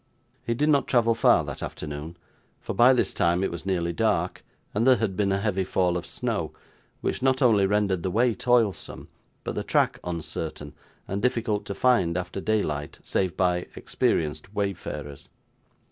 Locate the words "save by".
13.03-13.67